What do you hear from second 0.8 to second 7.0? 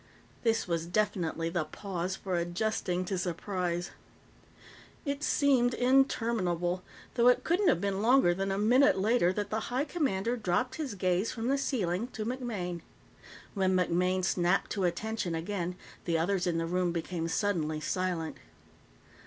definitely the pause for adjusting to surprise. It seemed interminable,